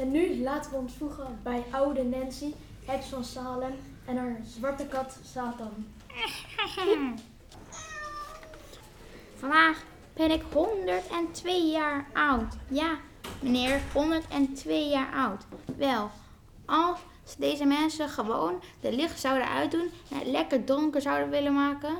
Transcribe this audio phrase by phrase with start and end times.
[0.00, 2.54] En nu laten we ons voegen bij oude Nancy,
[2.84, 3.72] heks van Salem
[4.04, 5.86] en haar zwarte kat Satan.
[9.40, 9.82] Vandaag
[10.12, 12.54] ben ik 102 jaar oud.
[12.68, 12.98] Ja,
[13.40, 15.44] meneer, 102 jaar oud.
[15.76, 16.10] Wel,
[16.64, 21.96] als deze mensen gewoon de licht zouden uitdoen en het lekker donker zouden willen maken.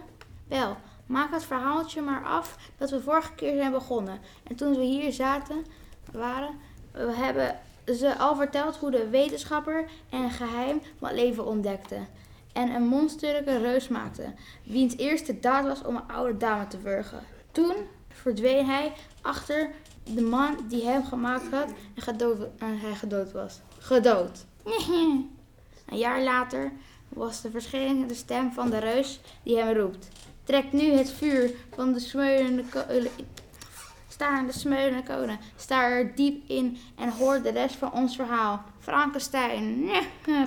[0.49, 0.77] Wel,
[1.07, 4.21] maak het verhaaltje maar af dat we vorige keer zijn begonnen.
[4.43, 5.67] En toen we hier zaten,
[6.13, 6.59] waren,
[6.93, 11.97] we hebben ze al verteld hoe de wetenschapper een geheim van leven ontdekte.
[12.53, 17.21] En een monsterlijke reus maakte, wiens eerste daad was om een oude dame te wurgen.
[17.53, 17.75] Toen
[18.09, 19.71] verdween hij achter
[20.15, 23.61] de man die hem gemaakt had en, gedood, en hij gedood was.
[23.79, 24.45] Gedood.
[25.87, 26.73] Een jaar later
[27.09, 30.09] was de verschijning de stem van de reus die hem roept.
[30.45, 32.65] Trek nu het vuur van de smeulende
[34.21, 35.39] Sta in de smeulende kolen.
[35.57, 38.63] Sta er diep in en hoor de rest van ons verhaal.
[38.79, 39.91] Frankenstein.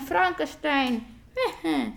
[0.06, 1.06] Frankenstein.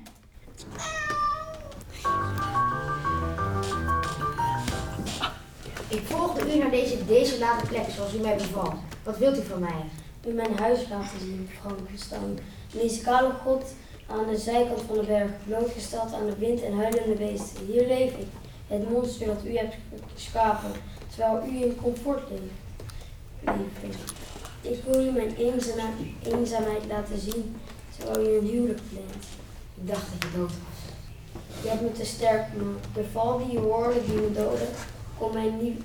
[5.88, 8.74] Ik volgde u naar deze desolate plek zoals u mij beval.
[9.02, 9.84] Wat wilt u van mij?
[10.26, 12.38] U mijn huis laten zien, Frankenstein.
[12.72, 13.74] Deze kale god
[14.06, 17.66] aan de zijkant van de berg, blootgesteld aan de wind en huilende beesten.
[17.66, 18.26] Hier leef ik,
[18.66, 19.74] het monster dat u hebt
[20.14, 20.70] geschapen,
[21.08, 22.64] terwijl u in comfort leeft.
[24.60, 27.56] Ik wil u mijn eenzame- eenzaamheid laten zien,
[27.98, 29.24] terwijl u een huwelijk plant.
[29.74, 30.80] Ik dacht dat je dood was.
[31.62, 32.86] Je hebt me te sterk gemaakt.
[32.94, 34.66] De val die je hoorde, die me doodde,
[35.18, 35.78] kon mijn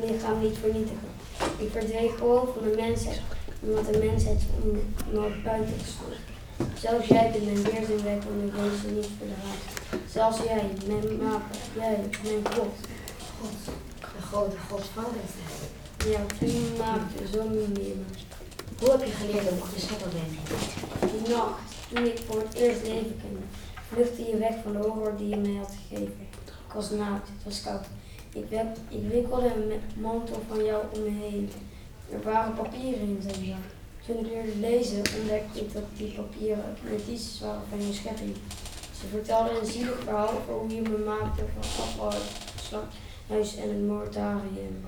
[0.00, 1.08] lichaam niet vernietigen.
[1.56, 3.20] Ik verdreef gewoon van de mensheid,
[3.62, 4.78] omdat de mensheid om
[5.12, 6.14] naar buiten stond.
[6.78, 8.52] Zelfs jij bent mijn weerzinwekkende.
[10.18, 12.74] Zelfs jij, mijn maker, jij, mijn God.
[13.40, 15.58] God, de grote god Frankenstein.
[16.06, 18.04] Ja, me maakte, zo noemde je me.
[18.78, 20.30] Hoe heb je geleerd dat ik geschilderd ben?
[21.10, 23.40] Die nacht, toen ik voor het eerst leven kende,
[23.88, 26.16] vluchtte je weg van de horror die je mij had gegeven.
[26.66, 27.86] Ik was naakt, het was koud.
[28.88, 31.50] Ik, wikkelde een mantel van jou om me heen.
[32.12, 33.66] Er waren papieren in zijn zak.
[34.06, 38.36] Toen ik leerde lezen, ontdekte ik dat die papieren notities waren van je schepping.
[39.00, 43.68] Ze vertelden een zielig verhaal over hoe je me maakte van afval, het slachthuis en
[43.68, 44.86] het mortarium.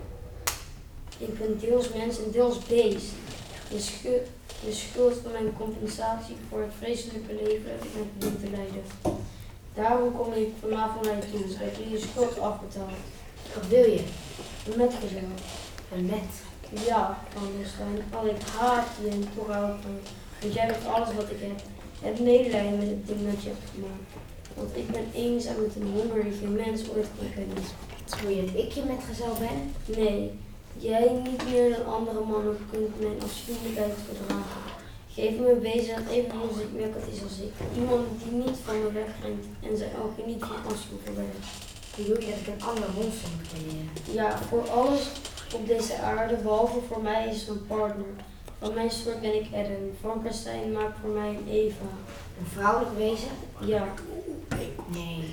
[1.19, 3.07] Ik ben deels mens en deels beest.
[3.71, 4.27] De, schu-
[4.65, 8.83] de schuld van mijn compensatie voor het vreselijke leven met me te leiden.
[9.75, 12.91] Daarom kom ik vanavond naar je toe, dat je je schuld afbetaalt.
[13.55, 14.05] Wat wil je?
[14.67, 15.29] Een metgezel.
[15.95, 16.31] Een met.
[16.87, 18.03] Ja, Frankenstein.
[18.15, 19.99] Al ik haat je en toch hou ik van.
[20.41, 21.61] Want jij bent alles wat ik heb.
[22.01, 24.11] Heb medelijden met het ding dat je hebt gemaakt.
[24.55, 27.65] Want ik ben eenzaam met een honger die geen mens ooit kan kennen.
[28.37, 29.59] Je dat ik je metgezel ben?
[29.97, 30.31] Nee,
[30.79, 34.63] jij niet meer dan andere mannen kunt mijn afschuwelijkheid verdragen.
[35.15, 37.53] Geef me een wezen dat even onzichtwekkend is als ik.
[37.81, 41.47] Iemand die niet van me wegrent en zijn ogen niet van afschuw verbergt.
[41.97, 43.89] Bedoel je dat ik een ander monster moet creëren?
[44.19, 45.03] Ja, voor alles
[45.55, 48.13] op deze aarde, behalve voor mij, is een partner.
[48.61, 49.91] Van mijn soort ben ik Adam.
[50.01, 51.85] Frankenstein maakt voor mij een Eva.
[52.41, 53.29] Een vrouwelijk wezen?
[53.61, 53.85] Ja,
[54.93, 55.25] Nee.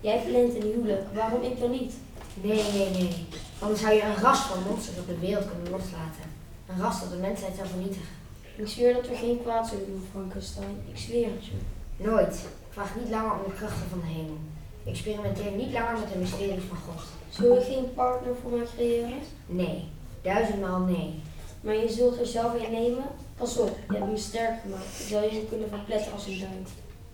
[0.00, 1.02] jij plant een huwelijk.
[1.14, 1.94] Waarom ik dan niet?
[2.42, 3.26] Nee, nee, nee.
[3.58, 6.24] Anders zou je een ras van monsters op de wereld kunnen loslaten.
[6.68, 8.08] Een ras dat de mensheid zou vernietigen.
[8.56, 10.82] Ik zweer dat we geen kwaad zullen doen, Frankenstein.
[10.92, 11.52] Ik zweer het je.
[11.96, 12.34] Nooit.
[12.34, 14.38] Ik vraag niet langer om de krachten van de hemel.
[14.84, 17.02] Ik experimenteer niet langer met de mysteries van God.
[17.30, 19.18] Zul je geen partner voor mij creëren?
[19.46, 19.84] Nee.
[20.22, 21.20] Duizendmaal nee.
[21.60, 23.04] Maar je zult er zelf in nemen?
[23.36, 25.00] Pas op, je hebt me sterk gemaakt.
[25.00, 26.60] Ik zou je kunnen verpletten als een duim.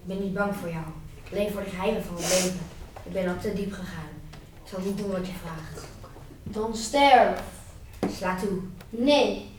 [0.00, 0.84] Ik ben niet bang voor jou.
[1.32, 2.60] Alleen voor de geheimen van het leven.
[3.02, 4.10] Ik ben al te diep gegaan.
[4.64, 5.86] Ik zal niet doen wat je vraagt.
[6.42, 7.42] Dan sterf!
[8.16, 8.58] Sla toe.
[8.88, 9.50] Nee!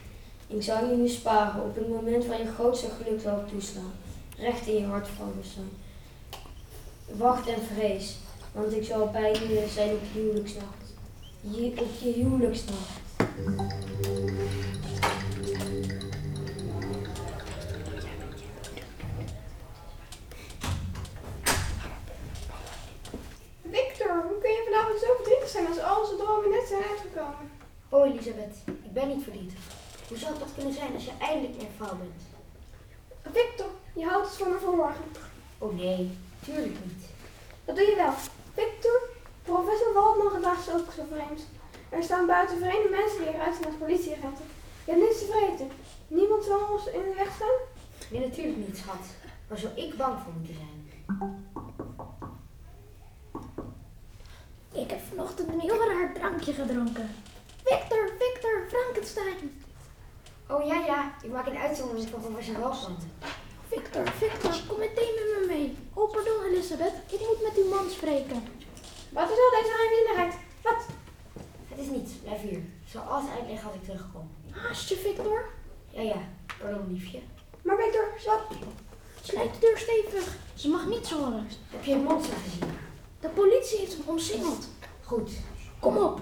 [0.48, 1.64] Ik zou je nu sparen.
[1.64, 3.92] Op het moment van je grootste geluk zal ik toeslaan.
[4.38, 5.70] Recht in je hart, Frankenstein.
[7.06, 8.16] Wacht en vrees,
[8.52, 10.94] want ik zal bij je zijn op je huwelijksnacht.
[11.42, 13.07] Je, op je huwelijksnacht.
[13.38, 13.54] Victor,
[24.24, 27.52] hoe kun je vanavond zo verdrietig zijn als al onze dromen net zijn uitgekomen?
[27.90, 29.60] Oh Elisabeth, ik ben niet verdrietig.
[30.08, 32.22] Hoe zou dat kunnen zijn als je eindelijk mijn vrouw bent?
[33.36, 35.06] Victor, je houdt het voor me verborgen.
[35.58, 37.06] Oh nee, tuurlijk niet.
[37.66, 38.14] Dat doe je wel.
[38.54, 39.02] Victor,
[39.44, 41.42] professor Waldman gedraagt zich ook zo vreemd.
[41.90, 44.46] Er staan buiten vreemde mensen die eruit zien als politieagenten.
[44.86, 45.70] Je hebt niets te vreten.
[46.08, 47.58] Niemand zal ons in de weg staan?
[48.12, 49.06] Nee, natuurlijk niet, schat.
[49.48, 50.86] Waar zou ik bang voor moeten zijn?
[54.84, 57.10] Ik heb vanochtend een heel raar drankje gedronken.
[57.64, 59.62] Victor, Victor, Frankenstein.
[60.50, 63.04] Oh ja, ja, ik maak een uitzondering van professor Welstand.
[63.68, 65.78] Victor, Victor, kom meteen met me mee.
[65.94, 68.44] Oh, pardon Elisabeth, ik moet met uw man spreken.
[69.10, 70.47] Wat is al deze geheimzinnigheid?
[71.78, 72.58] Het is niets, blijf hier.
[72.58, 74.30] Ik zal alles uitleggen als ik terugkom.
[74.52, 75.50] Haast je, Victor.
[75.90, 76.22] Ja, ja,
[76.60, 77.20] pardon liefje.
[77.62, 78.42] Maar Victor, wat?
[79.22, 80.36] Sluit de deur stevig.
[80.54, 81.48] Ze mag niets horen.
[81.70, 82.70] Heb je het monster gezien?
[83.20, 84.68] De politie heeft hem omsingeld.
[85.04, 85.32] Goed.
[85.80, 86.20] Kom op.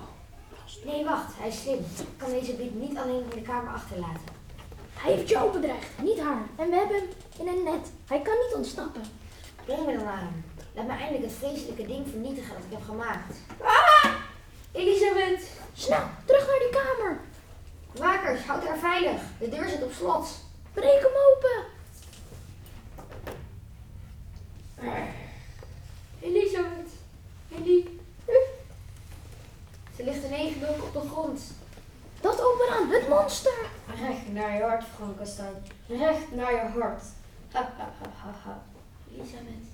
[0.86, 1.80] Nee, wacht, hij is slim.
[1.80, 4.34] Ik kan deze brief niet alleen in de kamer achterlaten.
[4.94, 6.48] Hij heeft jou bedreigd, niet haar.
[6.56, 7.08] En we hebben hem
[7.40, 7.92] in een net.
[8.08, 9.02] Hij kan niet ontsnappen.
[9.66, 10.44] Breng me dan hem.
[10.74, 13.36] Laat me eindelijk het vreselijke ding vernietigen dat ik heb gemaakt.
[15.86, 17.20] Snel, terug naar die kamer.
[17.92, 19.22] Wakers, houd haar veilig.
[19.40, 20.28] De deur zit op slot.
[20.74, 21.64] Breek hem open.
[26.22, 26.90] Elisabeth!
[27.52, 28.00] Elie!
[29.96, 31.42] Ze ligt in één gebulk op de grond.
[32.22, 33.66] Dat ook aan, het monster.
[34.00, 35.66] Recht naar je hart, Frankenstein.
[35.88, 37.04] Recht naar je hart.
[37.52, 38.64] Ha ha ha ha ha.
[39.12, 39.74] Elisabeth.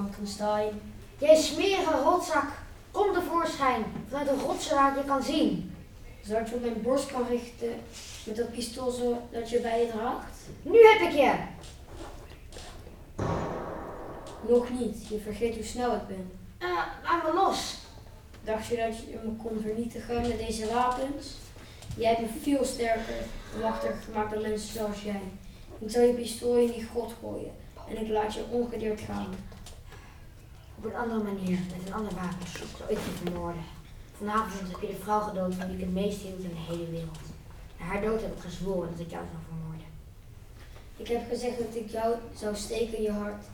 [0.00, 0.80] Frankenstein.
[1.18, 2.46] Jij smerige rotzak.
[2.90, 3.84] Kom tevoorschijn.
[4.08, 5.74] Vanuit waar ik je kan zien.
[6.24, 7.68] Zou ik je op mijn borst kan richten
[8.26, 10.38] met dat pistool zo dat je bij je draagt?
[10.62, 11.32] Nu heb ik je.
[14.48, 15.08] Nog niet.
[15.08, 16.32] Je vergeet hoe snel ik ben.
[16.58, 16.68] Eh,
[17.02, 17.76] laat me los.
[18.44, 21.36] Dacht je dat je me kon vernietigen met deze wapens?
[21.96, 23.14] Jij bent veel sterker
[23.54, 25.22] en machtiger gemaakt dan mensen zoals jij.
[25.78, 27.52] Ik zal je pistool in die grot gooien
[27.88, 29.34] en ik laat je ongedeerd gaan.
[30.80, 32.46] Op een andere manier, met een ander wapen,
[32.78, 33.62] zal ik je vermoorden.
[34.16, 36.90] Vanavond heb je de vrouw gedood van wie ik het meest hield in de hele
[36.90, 37.18] wereld.
[37.78, 39.86] Na haar dood heb ik gezworen dat ik jou zou vermoorden.
[40.96, 43.44] Ik heb gezegd dat ik jou zou steken in je hart.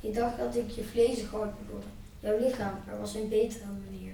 [0.00, 1.86] Je dacht dat ik je vleesig hart bedoelde.
[2.20, 4.12] Jouw lichaam, er was een betere manier.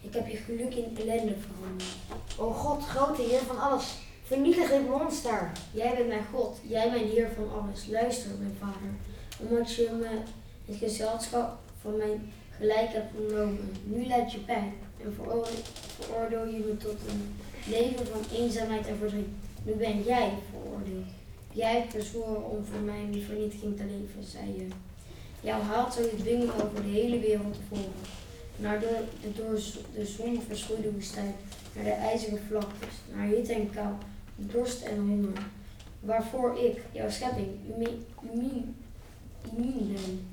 [0.00, 1.96] Ik heb je geluk in ellende veranderd.
[2.38, 5.52] O God, grote Heer van alles, vernietig dit monster.
[5.72, 7.86] Jij bent mijn God, jij mijn Heer van alles.
[7.86, 8.90] Luister, mijn vader,
[9.38, 10.18] omdat je me
[10.66, 13.70] het gezelschap van mijn gelijk hebt genomen.
[13.84, 14.72] Nu laat je pijn
[15.04, 15.14] en
[15.98, 17.34] veroordeel, je me tot een
[17.72, 19.28] leven van eenzaamheid en verdriet.
[19.64, 21.06] Nu ben jij veroordeeld.
[21.52, 24.66] Jij hebt om voor mij in vernietiging te leven, zei je.
[25.40, 27.92] Jouw haat zou je dwingen over de hele wereld te volgen.
[28.56, 29.58] Naar de, de door
[29.94, 31.34] de zon verschroeide woestijn,
[31.74, 33.94] naar de ijzeren vlaktes, naar hitte en kou,
[34.36, 35.42] dorst en honger.
[36.00, 38.74] Waarvoor ik, jouw schepping, immu- immu-
[39.56, 40.26] immuun ben.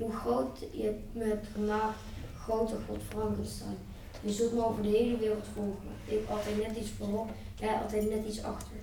[0.00, 1.98] Hoe groot je me hebt gemaakt,
[2.38, 3.78] grote God Frankenstein.
[4.20, 5.90] Je zult me over de hele wereld volgen.
[6.04, 8.76] Ik altijd net iets voorop, jij altijd net iets achter.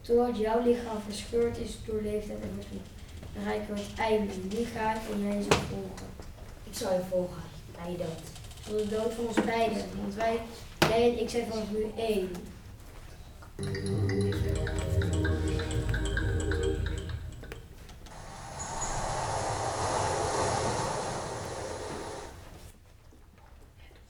[0.00, 2.86] Totdat jouw lichaam verscheurd is door leeftijd en verdriet.
[3.32, 4.32] Bereiken we het einde.
[4.56, 6.08] Nu ga ik en jij zal volgen.
[6.64, 7.42] Ik zal je volgen,
[7.76, 8.22] naar je dood.
[8.66, 9.84] Tot de dood van ons beiden.
[10.00, 10.40] Want wij,
[10.78, 12.30] jij en ik zijn vanaf nu één.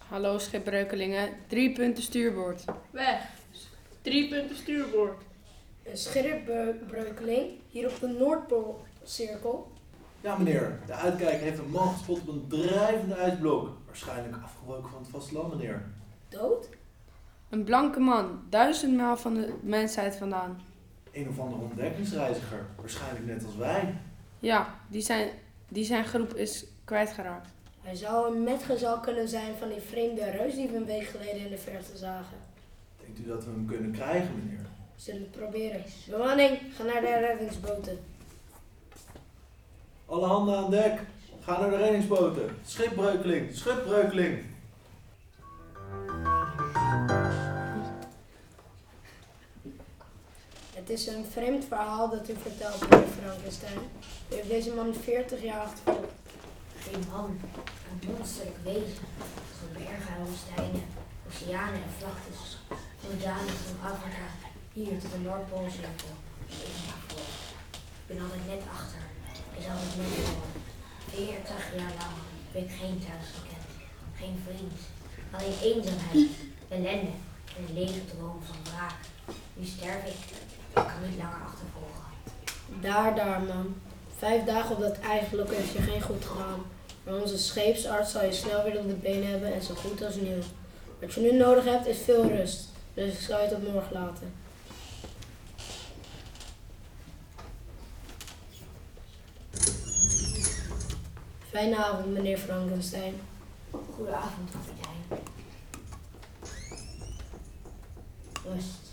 [0.09, 2.65] Hallo schipbreukelingen, drie punten stuurboord.
[2.91, 3.21] Weg.
[4.03, 5.23] Drie punten stuurboord.
[5.83, 9.73] Een schipbreukeling hier op de Noordpoolcirkel.
[10.21, 13.77] Ja meneer, de uitkijker heeft een man gespot op een drijvende ijsblok.
[13.87, 15.83] Waarschijnlijk afgebroken van het vasteland meneer.
[16.29, 16.69] Dood?
[17.49, 20.61] Een blanke man, duizend mijl van de mensheid vandaan.
[21.13, 22.67] Een of andere ontdekkingsreiziger.
[22.77, 23.95] Waarschijnlijk net als wij.
[24.39, 25.29] Ja, die zijn,
[25.69, 27.49] die zijn groep is kwijtgeraakt.
[27.89, 31.45] Hij zou een metgezel kunnen zijn van die vreemde reus die we een week geleden
[31.45, 32.37] in de verte zagen.
[33.01, 34.67] Denkt u dat we hem kunnen krijgen meneer?
[34.95, 35.85] We zullen het proberen.
[36.07, 37.99] Bemanning, ga naar de reddingsboten.
[40.07, 41.01] Alle handen aan dek.
[41.41, 42.57] Ga naar de reddingsboten.
[42.67, 44.45] Schipbreukeling, schipbreukeling.
[50.75, 53.79] Het is een vreemd verhaal dat u vertelt, meneer Frankenstein.
[54.31, 56.18] U heeft deze man 40 jaar achtervolgd.
[56.91, 57.41] Geen man,
[57.91, 59.07] een monsterlijk wezen.
[59.59, 60.87] Van bergen en woestijnen,
[61.29, 62.41] oceanen en vlaktes.
[63.23, 64.27] Dagen van Afrika,
[64.73, 66.13] hier tot de Noordpoolcirkel.
[66.47, 66.57] Ik
[68.07, 68.17] ben.
[68.17, 69.03] Ik altijd net achter.
[69.59, 70.51] Is altijd net voor.
[71.11, 72.17] 40 jaar lang
[72.53, 73.67] heb ik geen thuis gekend.
[74.21, 74.79] Geen vriend.
[75.35, 76.31] Alleen eenzaamheid,
[76.69, 77.15] ellende
[77.57, 79.01] en een lege droom van wraak.
[79.55, 80.21] Nu sterf ik.
[80.69, 82.09] Ik kan niet langer achtervolgen.
[82.81, 83.75] Daar, daar, man.
[84.19, 86.63] Vijf dagen op dat ijsblok heeft je geen goed gedaan.
[87.09, 90.15] Maar onze scheepsarts zal je snel weer op de benen hebben en zo goed als
[90.15, 90.43] nieuw.
[91.01, 94.33] Wat je nu nodig hebt is veel rust, dus ik zal je op morgen laten.
[101.51, 103.15] Fijne avond, meneer Frankenstein.
[103.95, 104.51] Goedenavond,
[104.81, 105.19] jij.
[108.53, 108.93] Rust.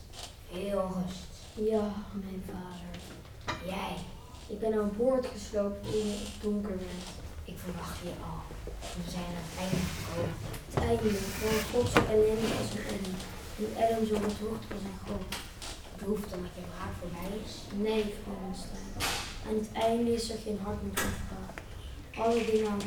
[0.52, 1.70] Heel rust.
[1.70, 3.00] Ja, mijn vader.
[3.66, 3.96] Jij.
[4.48, 7.25] Ik ben aan boord geslopen toen het donker werd
[7.56, 8.40] ik verwacht je al.
[9.00, 10.36] We zijn aan het einde gekomen.
[10.70, 11.10] Het einde
[11.40, 13.16] van God zo ellendig als een Adam.
[13.60, 15.34] En Adam zo bedroefd was en groot.
[16.00, 17.54] Behoeft omdat je wraak voorbij is.
[17.88, 18.92] Nee, Frankenstein.
[19.48, 21.50] Aan het einde is er geen hart meer overgegaan.
[22.24, 22.78] Alle dingen,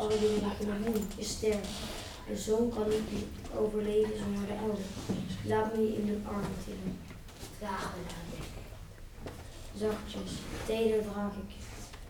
[0.00, 1.76] alle dingen die kunnen doen, is sterven.
[2.28, 3.32] Een zoon kan niet
[3.62, 4.86] overleven zonder de ouder.
[5.50, 6.94] Laat me je in de armen tillen.
[7.58, 8.48] Draag me naar de weg.
[9.80, 10.32] Zachtjes,
[10.66, 11.67] teder draag ik je.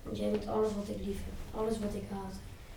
[0.09, 2.35] Want jij bent alles wat ik lief heb, alles wat ik haat.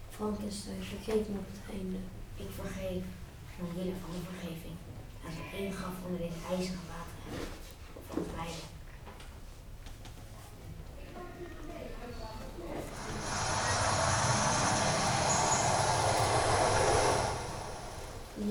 [0.09, 1.97] Frankenstein, vergeet me op het einde.
[2.35, 3.03] Ik vergeef,
[3.59, 4.75] omwille van de vergeving.
[5.25, 7.17] Als er één graf onder dit ijzeren water.
[8.07, 8.69] Van het lijden.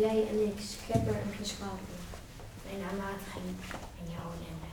[0.03, 1.97] Jij en ik, schepper en geschapen.
[2.65, 3.57] Mijn aanmatiging
[4.01, 4.71] en jouw ellende.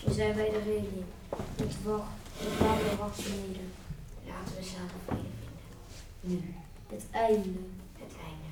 [0.00, 1.04] Zo zijn wij de regeling.
[1.56, 3.72] Het wacht, het water wacht beneden.
[4.26, 6.40] Laten we samen vrede vinden.
[6.42, 6.54] Nu,
[6.88, 7.58] Het einde.
[7.98, 8.48] het einde.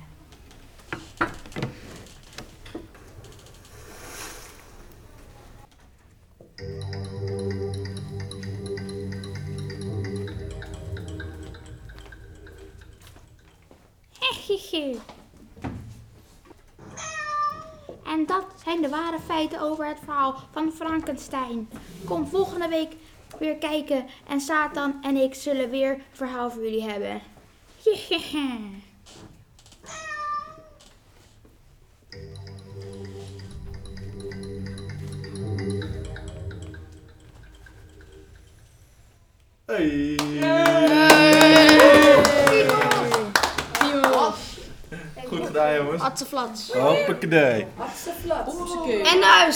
[18.05, 21.69] En dat zijn de ware feiten over het verhaal van Frankenstein.
[22.05, 22.95] Kom volgende week
[23.39, 27.21] weer kijken en Satan en ik zullen weer een verhaal voor jullie hebben.
[39.67, 40.15] Hey.
[45.27, 46.01] Goed gedaan jongens.
[46.01, 46.71] Atse flats.
[46.73, 47.67] Hoppakee.
[48.85, 49.05] Keer.
[49.05, 49.55] En naar huis.